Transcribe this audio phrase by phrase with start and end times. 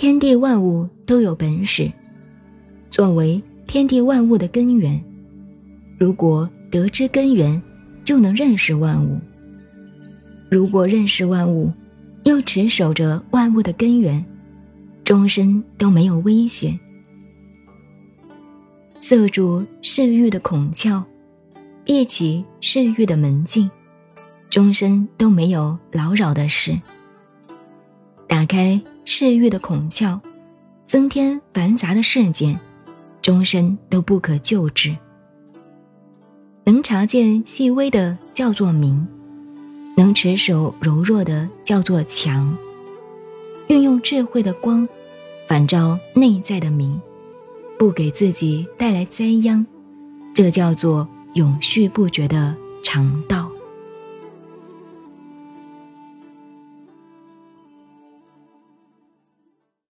[0.00, 1.90] 天地万物都有本始，
[2.88, 5.04] 作为天地万物的根源。
[5.98, 7.60] 如果得知根源，
[8.04, 9.18] 就能认识万物。
[10.48, 11.72] 如果认识万物，
[12.22, 14.24] 又持守着万物的根源，
[15.02, 16.78] 终身都没有危险。
[19.00, 21.02] 塞住嗜欲的孔窍，
[21.82, 23.68] 闭起嗜欲的门径，
[24.48, 26.78] 终身都没有劳扰的事。
[28.28, 28.80] 打开
[29.10, 30.20] 嗜欲的孔窍，
[30.86, 32.60] 增添繁杂的事件，
[33.22, 34.94] 终身都不可救治。
[36.64, 39.08] 能察见细微的叫做明，
[39.96, 42.54] 能持守柔弱的叫做强。
[43.68, 44.86] 运用智慧的光，
[45.48, 47.00] 反照内在的明，
[47.78, 49.66] 不给自己带来灾殃，
[50.34, 53.37] 这叫做永续不绝的常道。